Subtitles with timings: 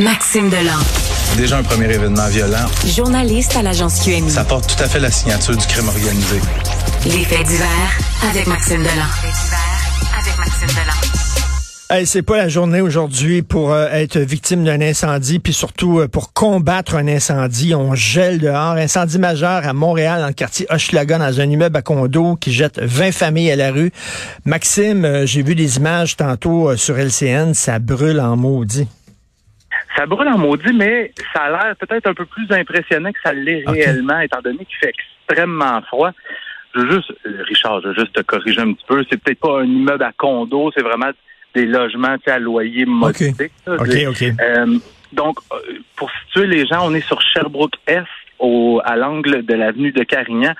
[0.00, 0.78] Maxime Delan.
[1.36, 2.64] Déjà un premier événement violent.
[2.86, 4.30] Journaliste à l'agence QMI.
[4.30, 6.40] Ça porte tout à fait la signature du crime organisé.
[7.04, 7.98] Les faits divers
[8.30, 9.10] avec Maxime Delan.
[10.18, 11.10] avec Maxime Delan.
[11.90, 16.08] Hey, c'est pas la journée aujourd'hui pour euh, être victime d'un incendie, puis surtout euh,
[16.08, 17.74] pour combattre un incendie.
[17.74, 18.76] On gèle dehors.
[18.76, 22.80] Incendie majeur à Montréal, dans le quartier Hochelaga, dans un immeuble à condo qui jette
[22.80, 23.92] 20 familles à la rue.
[24.46, 27.52] Maxime, euh, j'ai vu des images tantôt sur LCN.
[27.52, 28.88] Ça brûle en maudit.
[29.96, 33.32] Ça brûle en maudit, mais ça a l'air peut-être un peu plus impressionnant que ça
[33.32, 34.92] l'est réellement, étant donné qu'il fait
[35.28, 36.12] extrêmement froid.
[36.74, 39.04] Je veux juste, Richard, je veux juste te corriger un petit peu.
[39.10, 41.10] C'est peut-être pas un immeuble à condo, c'est vraiment
[41.54, 43.34] des logements à loyer modique.
[43.66, 44.22] OK, OK.
[44.22, 44.78] Euh,
[45.12, 45.56] donc, euh,
[45.96, 48.06] pour situer les gens, on est sur Sherbrooke-Est,
[48.38, 50.54] au, à l'angle de l'avenue de Carignan.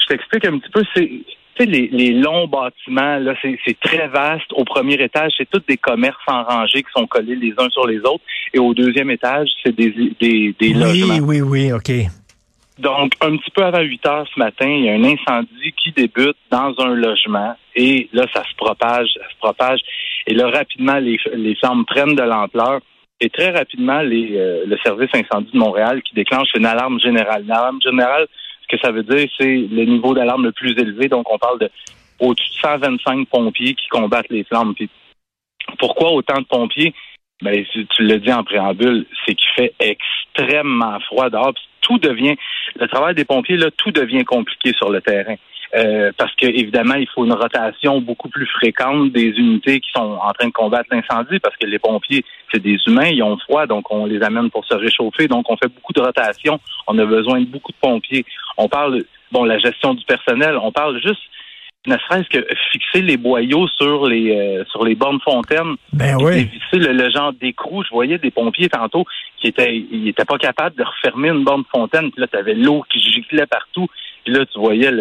[0.00, 0.82] Je t'explique un petit peu.
[0.94, 1.10] C'est
[1.56, 4.52] tu sais, les, les, longs bâtiments, là, c'est très vaste.
[4.52, 7.86] Au premier étage, c'est tous des commerces en rangée qui sont collés les uns sur
[7.86, 8.22] les autres.
[8.54, 11.14] Et au deuxième étage, c'est des, des, des logements.
[11.14, 11.90] Oui, oui, oui, OK.
[12.78, 15.92] Donc, un petit peu avant 8 heures ce matin, il y a un incendie qui
[15.92, 17.54] débute dans un logement.
[17.76, 19.80] Et là, ça se propage, ça se propage.
[20.26, 22.80] Et là, rapidement, les, les flammes prennent de l'ampleur.
[23.20, 27.42] Et très rapidement, les, euh, le service incendie de Montréal qui déclenche une alarme générale.
[27.44, 28.26] Une alarme générale,
[28.72, 31.08] que ça veut dire, c'est le niveau d'alarme le plus élevé.
[31.08, 31.70] Donc, on parle de
[32.18, 34.74] au-dessus de 125 pompiers qui combattent les flammes.
[34.74, 34.88] Puis,
[35.78, 36.94] pourquoi autant de pompiers?
[37.42, 41.54] Ben, tu l'as dit en préambule, c'est qu'il fait extrêmement froid dehors.
[41.80, 42.36] tout devient,
[42.76, 45.34] le travail des pompiers, là, tout devient compliqué sur le terrain.
[45.74, 50.18] Euh, parce que évidemment, il faut une rotation beaucoup plus fréquente des unités qui sont
[50.22, 53.66] en train de combattre l'incendie, parce que les pompiers, c'est des humains, ils ont froid,
[53.66, 57.06] donc on les amène pour se réchauffer, donc on fait beaucoup de rotation, on a
[57.06, 58.26] besoin de beaucoup de pompiers.
[58.58, 61.22] On parle, bon, la gestion du personnel, on parle juste
[61.86, 65.74] ne serait-ce que fixer les boyaux sur les euh, sur les bornes fontaines.
[65.92, 66.48] Ben oui.
[66.72, 67.82] Le, le, genre d'écrou.
[67.82, 69.04] Je voyais des pompiers tantôt
[69.38, 72.12] qui étaient ils étaient pas capables de refermer une borne fontaine.
[72.12, 73.88] Puis là, tu avais l'eau qui giclait partout.
[74.24, 74.92] Puis là, tu voyais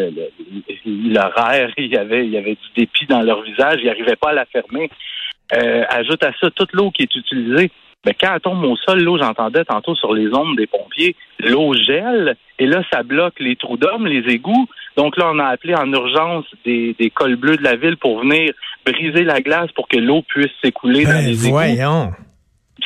[0.85, 4.29] l'horaire, il y avait il y avait du dépit dans leur visage, ils n'arrivaient pas
[4.29, 4.89] à la fermer.
[5.53, 7.71] Euh, ajoute à ça toute l'eau qui est utilisée.
[8.03, 11.73] Ben, quand elle tombe au sol, l'eau, j'entendais tantôt sur les ondes des pompiers, l'eau
[11.75, 14.67] gèle et là, ça bloque les trous d'hommes, les égouts.
[14.97, 18.21] Donc là, on a appelé en urgence des, des cols bleus de la ville pour
[18.21, 18.53] venir
[18.85, 21.53] briser la glace pour que l'eau puisse s'écouler dans Ben les égouts.
[21.55, 22.11] voyons.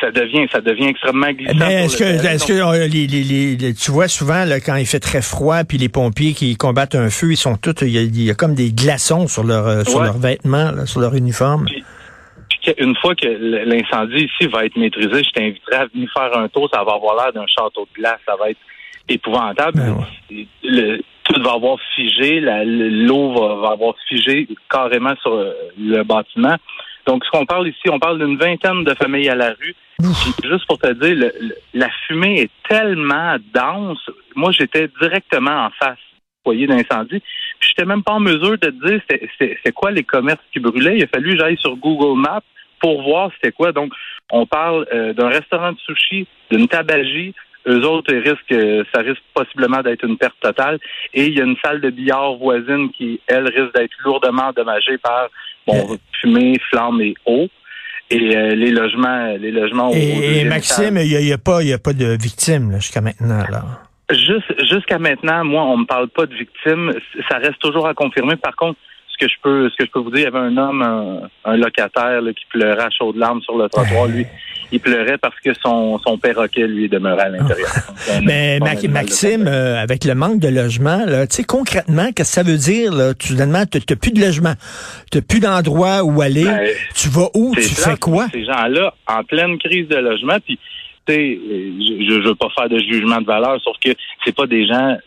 [0.02, 1.56] Ça devient, ça devient extrêmement glissant.
[1.58, 4.86] Mais est-ce que, est-ce que euh, les, les, les- tu vois souvent là, quand il
[4.86, 7.98] fait très froid, puis les pompiers qui combattent un feu, ils sont tous, il y
[7.98, 11.00] a, il y a comme des glaçons sur leur euh, sur leurs vêtements, là, sur
[11.02, 11.66] leur uniforme.
[12.50, 16.48] Puis une fois que l'incendie ici va être maîtrisé, je t'inviterai à venir faire un
[16.50, 16.68] tour.
[16.74, 18.20] Ça va avoir l'air d'un château de glace.
[18.28, 18.60] Ça va être
[19.08, 19.78] épouvantable.
[19.78, 19.96] Ben
[20.64, 22.40] Le- tout va avoir figé.
[22.42, 26.56] L'eau va, va avoir figé carrément sur euh, le bâtiment.
[27.06, 29.76] Donc, ce qu'on parle ici, on parle d'une vingtaine de familles à la rue.
[30.44, 34.00] Juste pour te dire, le- le- la fumée est tellement dense.
[34.36, 37.22] Moi, j'étais directement en face du foyer d'incendie.
[37.60, 39.02] Puis, j'étais même pas en mesure de te dire
[39.40, 40.98] c'est- quoi les commerces qui brûlaient.
[40.98, 42.42] Il a fallu que j'aille sur Google Maps
[42.80, 43.72] pour voir c'était quoi.
[43.72, 43.94] Donc,
[44.32, 47.34] on parle euh, d'un restaurant de sushi, d'une tabagie.
[47.68, 50.78] Eux autres, ils risquent, euh, ça risque possiblement d'être une perte totale.
[51.14, 54.98] Et il y a une salle de billard voisine qui, elle, risque d'être lourdement endommagée
[55.00, 55.30] par
[55.68, 57.48] bon, fumée, flamme et eau.
[58.12, 61.64] Et euh, les logements, les logements Et, Maxime, il n'y a, il y a pas,
[61.64, 63.64] il y a pas de victimes jusqu'à maintenant là.
[64.12, 66.94] Juste, jusqu'à maintenant, moi, on me parle pas de victimes.
[67.28, 68.36] Ça reste toujours à confirmer.
[68.36, 68.78] Par contre,
[69.18, 70.82] ce que je peux, ce que je peux vous dire, il y avait un homme,
[70.82, 74.08] un, un locataire là, qui pleurait à chaudes larmes sur le trottoir.
[74.08, 74.26] Lui,
[74.72, 77.70] il pleurait parce que son, son perroquet lui demeurait à l'intérieur.
[78.12, 78.60] Un- Mais
[78.94, 82.92] Maxime, euh, avec le manque de logement, tu sais concrètement, qu'est-ce que ça veut dire
[82.94, 83.14] là?
[83.14, 84.54] Tu soudainement, t'as t'as plus de logement,
[85.12, 86.44] t'as plus d'endroit où aller.
[86.46, 87.54] Ben, tu vas où?
[87.56, 88.28] Tu fais quoi?
[88.34, 90.58] Ces gens-là, en pleine crise de logement, puis
[91.08, 93.92] tu sais, je, je veux pas faire de jugement de valeur, sauf que
[94.26, 94.98] c'est pas des gens.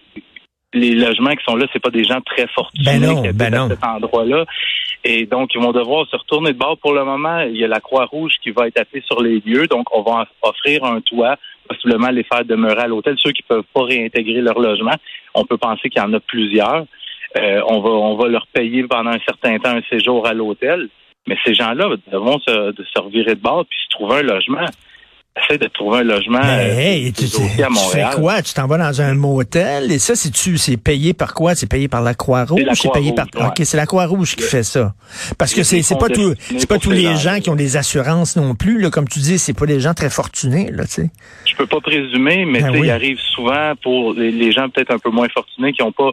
[0.74, 3.38] Les logements qui sont là, c'est pas des gens très fortunés Ben non, qui habitent
[3.38, 4.44] ben à cet endroit-là.
[5.04, 6.76] Et donc, ils vont devoir se retourner de bord.
[6.78, 9.66] Pour le moment, il y a la Croix-Rouge qui va être appelée sur les lieux.
[9.66, 11.37] Donc, on va offrir un toit,
[11.69, 13.16] possiblement les faire demeurer à l'hôtel.
[13.19, 14.94] Ceux qui peuvent pas réintégrer leur logement,
[15.34, 16.84] on peut penser qu'il y en a plusieurs.
[17.37, 20.88] Euh, on va on va leur payer pendant un certain temps un séjour à l'hôtel.
[21.26, 24.64] Mais ces gens-là devront se, de se revirer de bord puis se trouver un logement.
[25.36, 28.14] Essaye de trouver un logement Mais euh, hey, tu, dossiers à tu fais Montréal.
[28.16, 28.42] quoi?
[28.42, 29.92] Tu t'en vas dans un motel?
[29.92, 31.54] Et ça, c'est tu, c'est payé par quoi?
[31.54, 32.62] C'est payé par la Croix-Rouge?
[32.75, 33.26] C'est payé par.
[33.36, 33.46] Ouais.
[33.46, 34.94] Ok, c'est la Croix-Rouge qui fait ça.
[35.38, 36.34] Parce que c'est pas tout,
[36.69, 38.80] pas tous les gens qui ont des assurances non plus.
[38.80, 41.10] Là, comme tu dis, c'est pas des gens très fortunés là, tu sais.
[41.44, 42.81] Je peux pas présumer, mais Ben oui.
[42.84, 46.10] il arrive souvent pour les, les gens peut-être un peu moins fortunés qui n'ont pas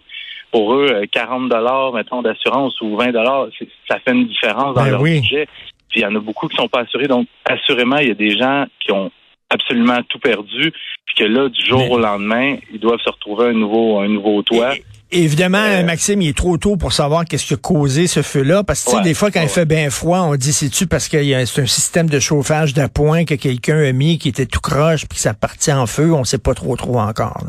[0.51, 3.47] pour eux euh, 40 dollars mettons d'assurance ou 20 dollars,
[3.89, 5.19] ça fait une différence dans Ben leur oui.
[5.21, 5.47] budget.
[5.89, 8.15] Puis il y en a beaucoup qui sont pas assurés, donc assurément il y a
[8.15, 9.11] des gens qui ont
[9.49, 10.73] absolument tout perdu,
[11.05, 14.41] puis que là, du jour au lendemain, ils doivent se retrouver un nouveau, un nouveau
[14.41, 14.73] toit.
[15.11, 18.63] Évidemment, euh, Maxime, il est trop tôt pour savoir qu'est-ce qui a causé ce feu-là.
[18.63, 21.61] Parce que, des fois, quand il fait bien froid, on dit, c'est-tu parce que c'est
[21.61, 25.21] un système de chauffage d'appoint que quelqu'un a mis qui était tout croche puis que
[25.21, 26.11] ça partit en feu?
[26.11, 27.43] On sait pas trop trop encore.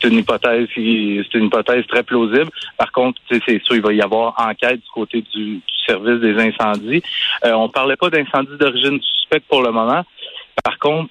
[0.00, 2.50] C'est une hypothèse, c'est une hypothèse très plausible.
[2.76, 7.02] Par contre, c'est sûr, il va y avoir enquête du côté du, service des incendies.
[7.44, 10.04] Euh, on parlait pas d'incendie d'origine suspecte pour le moment.
[10.62, 11.10] Par contre,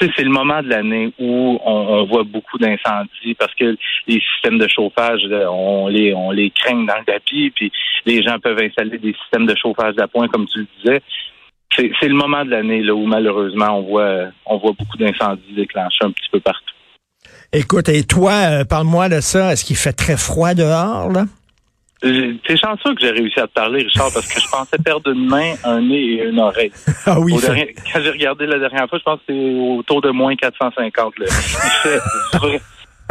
[0.00, 3.76] c'est le moment de l'année où on, voit beaucoup d'incendies parce que
[4.06, 7.72] les systèmes de chauffage, on les, on les dans le tapis, puis
[8.04, 11.02] les gens peuvent installer des systèmes de chauffage d'appoint, comme tu le disais.
[11.74, 16.10] C'est le moment de l'année où malheureusement on voit on voit beaucoup d'incendies déclenchés un
[16.10, 16.75] petit peu partout.
[17.52, 19.52] Écoute, et toi, euh, parle-moi de ça.
[19.52, 21.24] Est-ce qu'il fait très froid dehors là?
[22.02, 25.26] T'es chanceux que j'ai réussi à te parler, Richard, parce que je pensais perdre une
[25.26, 26.70] main, un nez et une oreille.
[27.06, 27.32] Ah oui.
[27.32, 31.14] quand j'ai regardé la dernière fois, je pense que c'est autour de moins 450.
[31.18, 32.60] Il, fait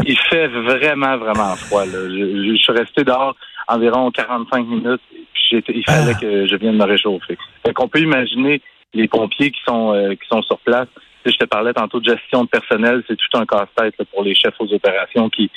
[0.05, 1.83] il fait vraiment, vraiment froid.
[1.85, 3.35] Je, suis resté dehors
[3.67, 5.01] environ 45 minutes.
[5.33, 6.19] Puis il fallait ah.
[6.19, 7.37] que je vienne me réchauffer.
[7.65, 8.61] Fait qu'on peut imaginer
[8.93, 10.87] les pompiers qui sont euh, qui sont sur place.
[11.31, 14.55] Je te parlais tantôt de gestion de personnel, c'est tout un casse-tête pour les chefs
[14.59, 15.49] aux opérations qui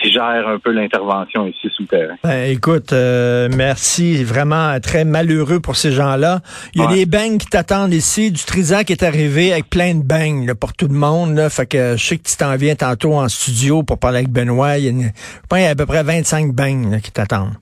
[0.00, 2.16] qui gère un peu l'intervention ici sous terrain.
[2.22, 4.22] Ben, écoute, euh, merci.
[4.24, 6.40] Vraiment très malheureux pour ces gens-là.
[6.74, 8.30] Il y a des bangs qui t'attendent ici.
[8.30, 11.36] Du Trisac est arrivé avec plein de bangs pour tout le monde.
[11.36, 11.48] Là.
[11.48, 14.78] Fait que je sais que tu t'en viens tantôt en studio pour parler avec Benoît.
[14.78, 15.12] Il y a, une,
[15.52, 17.54] il y a à peu près 25 bangs qui t'attendent.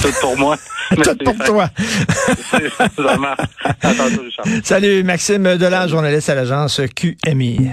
[0.00, 0.56] Tout pour moi.
[1.02, 1.70] Tout pour toi.
[4.62, 7.70] Salut, Maxime Delan, journaliste à l'agence QMI.